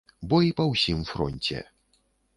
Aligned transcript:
Бой 0.29 0.47
па 0.61 0.65
ўсім 0.71 1.05
фронце. 1.13 1.59